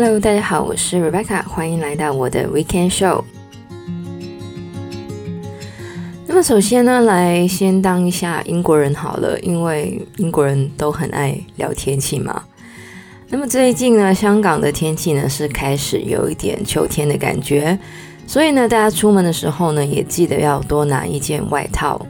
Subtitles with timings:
[0.00, 3.24] Hello，大家好，我是 Rebecca，欢迎来到我的 Weekend Show。
[6.24, 12.44] 那么首先呢，来先当一下英国人好了，因为英国人都很爱聊天气嘛。
[13.28, 17.76] 那么最近呢，香港的天气呢是开始有一点秋天的感觉，
[18.24, 22.00] 所以呢，大家出门的时候呢，也记得要多拿一件外套。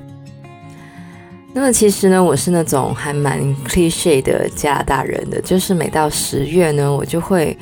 [1.55, 7.57] 那么其实呢，我是那种还蛮 cliche 的加拿大人的，就是每到十月呢，我就会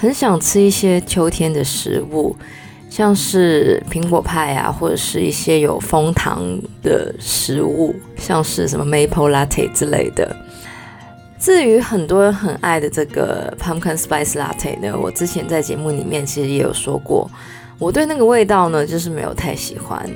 [0.00, 2.36] 很想吃一些秋天的食物，
[2.88, 6.40] 像是苹果派啊，或者是一些有枫糖
[6.84, 10.36] 的食物，像是什么 maple latte 之类的。
[11.36, 17.28] 至于很多人很爱的这个 pumpkin spice latte 呢，我之前在节目里面其实也有说过，
[17.80, 20.08] 我对那个味道呢，就是没有太喜欢。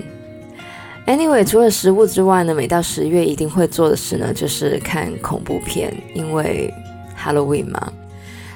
[1.08, 6.72] Anyway，除了食物之外呢，每到十月一定会做的事呢，就是看恐怖片，因为
[7.20, 7.92] Halloween 嘛。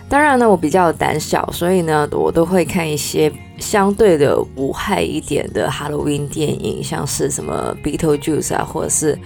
[0.09, 9.19] 当然呢，我比较胆小，所以呢，我都会看一些相对的无害一点的 Halloween 电影，像是什么 Beetlejuice 啊，或者是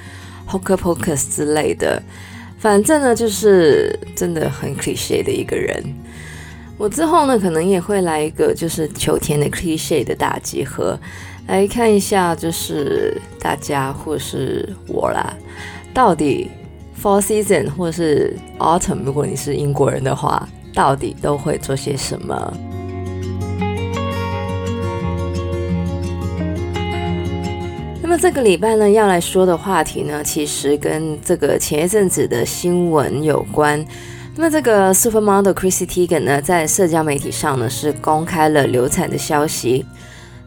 [0.49, 2.03] Hocus Pocus 之类的。
[2.59, 5.83] 反正呢，就是真的很 cliche 的一个人。
[6.79, 10.99] 我之后呢，可能也会来一个就是秋天的 cliche 的大集合。
[11.47, 15.35] 来看一下，就是大家或是我啦，
[15.93, 16.51] 到底
[17.03, 22.53] Fall Season 或是 Autumn，如果你是英国人的话，到底都会做些什么？
[28.03, 33.85] 那么这个礼拜呢，要来说的话题呢，其实跟这个前一阵子的新闻有关。
[34.35, 39.85] 那么这个 Supermodel Chrissy Teigen 呢，在社交媒体上呢，是公开了流产的消息。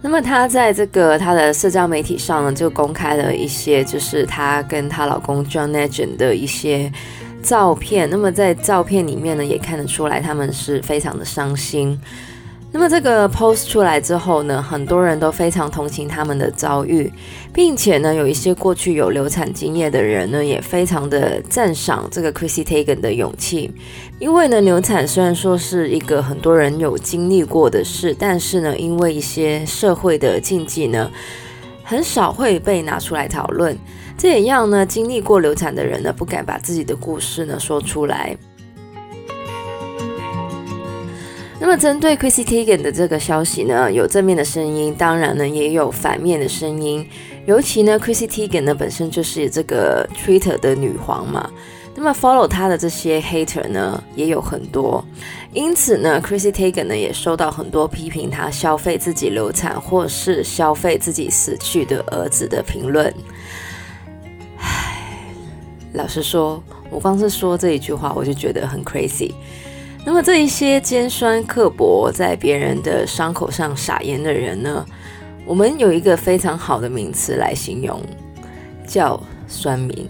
[0.02, 6.92] 那么她在这个她的社交媒体上呢，就公开了一些，就是她跟她老公 John Legend 的一些
[7.44, 8.09] 照片。
[8.09, 11.99] 那么在照片里面呢，也看得出来他们是非常的伤心。
[12.76, 17.14] 那么这个 post 出来之后呢，很多人都非常同情他们的遭遇，
[17.53, 23.70] 并且呢，有一些过去有流产经验的人呢，也非常的赞赏这个 Chrissy Teigen 的勇气。
[24.17, 31.11] 因为呢，流产虽然说是一个很多人有经历过的事，但是呢，因为一些社会的禁忌呢，
[31.83, 33.77] 很少会被拿出来讨论。
[34.17, 38.38] 这也让呢，经历过流产的人呢，不敢把自己的故事呢说出来。
[41.60, 47.08] 那么，针对 Chrissy Teigen 的这个消息呢，有正面的声音，当然呢，也有反面的声音。
[47.45, 51.50] 尤其呢，Chrissy Teigen 呢本身就是这个 Twitter 的女皇嘛，
[51.95, 55.04] 那么 follow 他的这些 hater 呢也有很多，
[55.54, 63.14] 因此呢，Chrissy Teigen 呢也受到很多批评，他消费自己流产或是消费自己死去的儿子的评论。
[64.58, 64.98] 唉，
[65.93, 69.32] 老实说，我光是说这一句话，我就觉得很 crazy。
[70.03, 74.86] 那么这一些尖酸刻薄，在别人的伤口上撒盐的人呢，
[75.45, 78.02] 我们有一个非常好的名词来形容，
[78.87, 80.09] 叫酸民。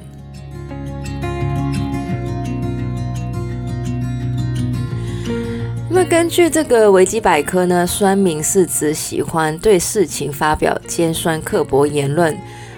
[6.06, 12.38] 根据这个维基百科呢，酸民是指喜欢对事情发表尖酸刻薄言论，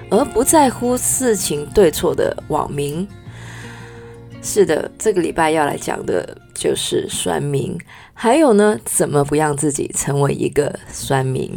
[0.09, 3.07] 而不在乎事情对错的网民。
[4.41, 7.77] 是的，这个礼拜要来讲的就是酸民，
[8.13, 11.51] 还有呢，怎么不让自己成为一个酸民？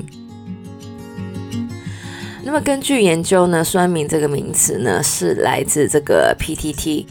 [2.45, 7.05] 那么根据研究呢，酸民这个名词呢是来自这个 PTT。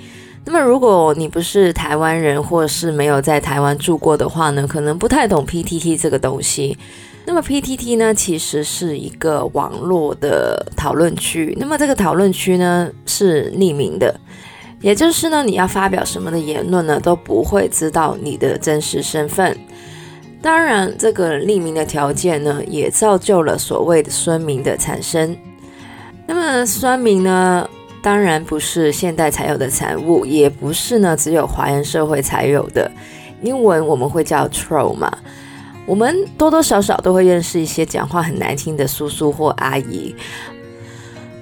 [0.49, 6.77] 那么如果你不是台湾人，或是没有在台湾住过的话呢，可能不太懂 PTT 这个东西。
[7.25, 11.53] 那么 PTT 呢，其实是一个网络的讨论区。
[11.59, 14.17] 那么这个讨论区呢是匿名的。
[14.79, 19.57] 也就是呢，你要发表什么的言论呢，都不会知道你的真实身份。
[20.41, 25.35] 当然，这个匿名的条件呢，也造就了所谓的酸民的产生。
[26.25, 27.69] 那么，酸民呢，
[28.07, 32.89] 当然不是现代才有的产物，也不是呢只有华人社会才有的。
[33.41, 35.11] 英文我们会叫 troll 嘛，
[35.85, 40.15] 我们多多少少都会认识一些讲话很难听的叔叔或阿姨。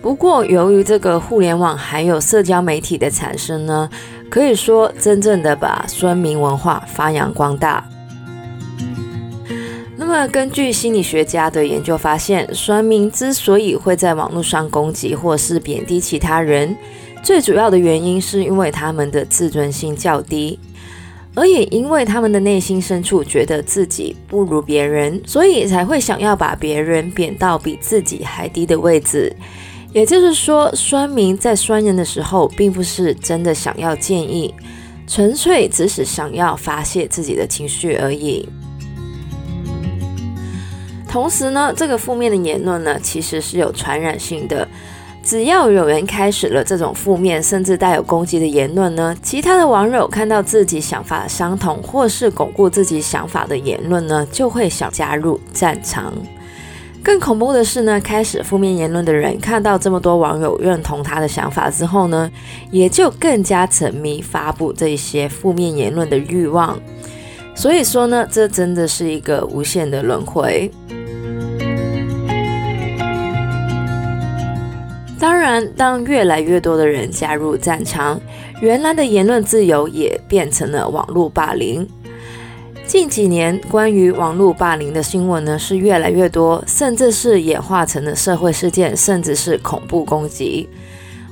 [0.02, 3.88] 不过，由于这个互联网还有社交媒体的产生呢，
[4.28, 7.88] 可以说真正的把酸民文化发扬光大。
[10.07, 16.78] 那么，根据心理学家的研究发现，酸民之所以会在网络上攻击或是贬低其他人，
[17.24, 20.60] 最主要的原因是因为他们的自尊心较低，
[21.34, 29.36] 而也因为他们的内心深处觉得自己不如别人，所以才会想要把别人贬到比自己还低的位置。
[29.92, 34.54] 也就是说，酸民在酸人的时候，并不是真的想要建议，
[35.08, 38.48] 纯粹只是想要发泄自己的情绪而已。
[41.16, 44.68] 同时呢，这个负面的言论呢，其实是有传染性的。
[45.24, 56.14] 只要有人开始了这种负面甚至带有攻击的言论呢，其他的网友看到自己想法相同或是巩固自己想法的言论呢，就会想加入战场。
[57.02, 62.30] 更恐怖的是呢，开始负面言论的人看到这么多网友认同他的想法之后呢，
[62.72, 66.78] 也就更加沉迷发布这一些负面言论的欲望。
[67.56, 70.70] 所以说呢，这真的是一个无限的轮回。
[75.25, 78.22] 当然，当越来越多的人加入战场，
[78.62, 81.89] 原来的言论自由也变成了网络霸凌。
[82.86, 90.69] 近几年，关于网络霸凌的新闻呢是越来越多，甚至是演化成了社会事件，甚至是恐怖攻击。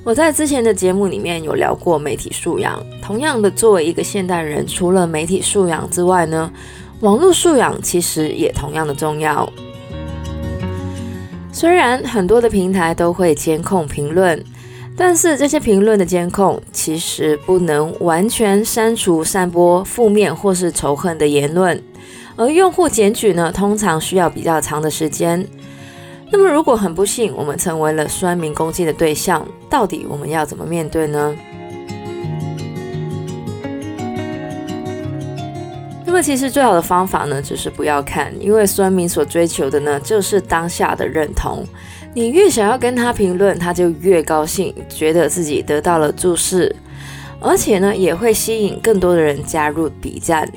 [0.04, 6.52] 我在之前的节目里面有聊过媒体素养，同样的，作为一个现代人，除了媒体素养之外呢，
[7.02, 9.48] 网络素养其实也同样的重要。
[11.54, 14.44] 虽然很多的平台都会监控评论，
[14.98, 21.82] 但是这些评论的监控其实不能完全删除散播负面或是仇恨的言论，
[22.36, 25.48] 而用户检举呢，通常需要比较长的时间。
[26.32, 31.36] 那么，如果很不幸我们成为了酸民攻击的对象，到底我们要怎么面对呢？
[36.14, 41.66] 么其实最好的方法呢，就是不要看，因为酸民所追求的呢，就是当下的认同。
[42.14, 46.74] 你越想要跟他评论，他就越高兴，觉得自己得到了注视，
[47.40, 50.48] 而且呢，也会吸引更多的人加入笔战。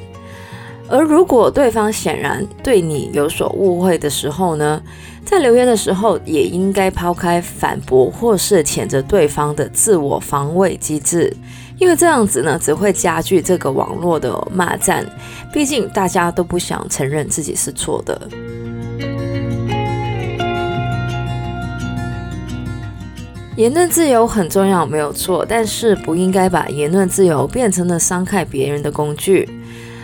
[0.89, 4.81] 而如果对方显然对你有所误会的时候呢，
[5.25, 11.35] 在留言的时候，也应该抛开反驳或是谴责对方的自我防卫机制。
[11.79, 15.05] 因为这样子呢，只会加剧这个网络的骂战。
[15.53, 18.29] 毕竟大家都不想承认自己是错的。
[23.57, 29.49] 言论自由很重要，没有错，但是不应该把言论自由变成了伤害别人的工具。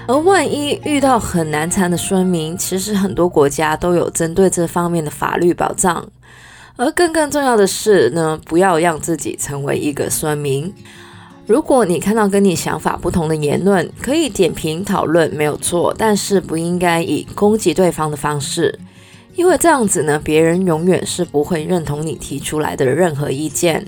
[0.08, 6.04] 而万一遇到很难缠的村民，其实很多国家都有针对这方面的法律保障。
[6.76, 10.72] 而更更重要的是呢，不要让自己成为一个村民。
[11.52, 18.78] 如果你看到跟你想法不同的言论，可以点评讨论，没有错，但是不应该以攻击对方的方式，
[19.34, 23.86] 因为这样子呢，别人永远是不会认同你提出来的任何意见。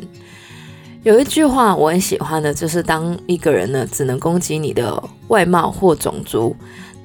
[1.05, 6.55] 有一句话我很喜欢的，就是当一个人呢只能攻击你的外貌或种族，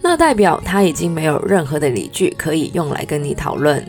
[0.01, 3.81] 那代表他已经没有任何的理据可以用来跟你讨论。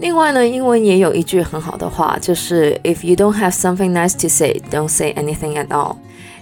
[0.00, 5.96] 另外呢，英文也有一句很好的话，就是 If you don't have something nice to say, don't say anything at all。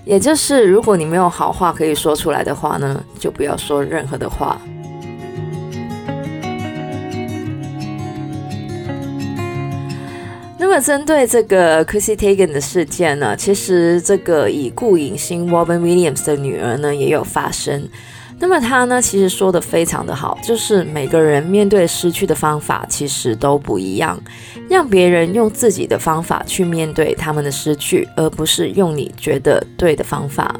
[0.05, 4.61] 也就是如果你没有好话可以说出来的话呢，就不要说任何的话。
[10.57, 17.89] 那么针对这个 Chrissy Teigen 的事件呢，其实这个已故影星 Robin Williams 的女儿呢也有发声。
[18.41, 24.19] 那么他呢，其实说的非常的好，就是每个人面对失去的方法其实都不一样，
[24.71, 30.55] 让别人用自己的方法去面对他们的失去，而不是用你觉得对的方法。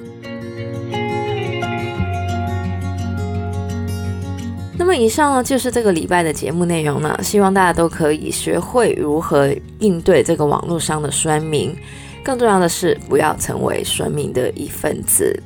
[4.77, 11.77] 那么以上呢，就是这个礼拜的节目内容呢，希望大家都可以学会如何应对这个网络上的酸民，
[12.25, 15.41] 更重要的是不要成为酸民的一份子。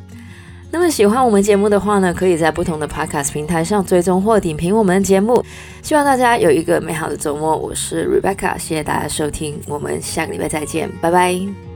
[0.72, 5.44] 那么喜欢我们节目的话呢，可以在不同的 Podcast 平台上追踪或点评我们的节目。
[5.82, 7.54] 希望大家有一个美好的周末。
[7.54, 11.71] 我是 Rebecca，谢谢大家收听，我们下个礼拜再见，拜拜。